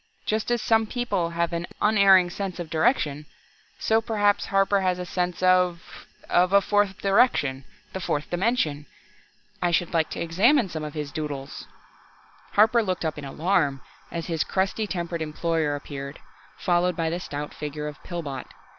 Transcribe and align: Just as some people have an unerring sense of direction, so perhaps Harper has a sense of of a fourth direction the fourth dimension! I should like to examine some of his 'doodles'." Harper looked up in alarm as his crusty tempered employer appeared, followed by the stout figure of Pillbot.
Just 0.25 0.49
as 0.49 0.63
some 0.63 0.87
people 0.87 1.29
have 1.29 1.53
an 1.53 1.67
unerring 1.79 2.31
sense 2.31 2.59
of 2.59 2.71
direction, 2.71 3.27
so 3.77 4.01
perhaps 4.01 4.45
Harper 4.47 4.81
has 4.81 4.97
a 4.97 5.05
sense 5.05 5.43
of 5.43 6.07
of 6.27 6.53
a 6.53 6.59
fourth 6.59 6.97
direction 7.03 7.65
the 7.93 7.99
fourth 7.99 8.27
dimension! 8.31 8.87
I 9.61 9.69
should 9.69 9.93
like 9.93 10.09
to 10.09 10.19
examine 10.19 10.69
some 10.69 10.83
of 10.83 10.95
his 10.95 11.11
'doodles'." 11.11 11.67
Harper 12.53 12.81
looked 12.81 13.05
up 13.05 13.19
in 13.19 13.25
alarm 13.25 13.81
as 14.09 14.25
his 14.25 14.43
crusty 14.43 14.87
tempered 14.87 15.21
employer 15.21 15.75
appeared, 15.75 16.17
followed 16.57 16.95
by 16.95 17.11
the 17.11 17.19
stout 17.19 17.53
figure 17.53 17.87
of 17.87 18.01
Pillbot. 18.01 18.47